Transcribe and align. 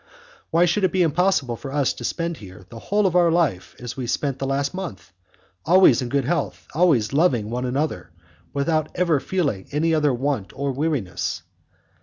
Why 0.49 0.65
should 0.65 0.83
it 0.83 0.91
be 0.91 1.03
impossible 1.03 1.55
for 1.55 1.71
us 1.71 1.93
to 1.93 2.03
spend 2.03 2.37
here 2.37 2.65
the 2.69 2.79
whole 2.79 3.05
of 3.05 3.15
our 3.15 3.31
life 3.31 3.75
as 3.77 3.95
we 3.95 4.05
have 4.05 4.09
spent 4.09 4.39
the 4.39 4.47
last 4.47 4.73
month, 4.73 5.11
always 5.63 6.01
in 6.01 6.09
good 6.09 6.25
health, 6.25 6.67
always 6.73 7.13
loving 7.13 7.51
one 7.51 7.65
another, 7.65 8.09
without 8.51 8.89
ever 8.95 9.19
feeling 9.19 9.67
any 9.71 9.93
other 9.93 10.11
want 10.11 10.53
or 10.55 10.69
any 10.69 10.77
weariness? 10.79 11.43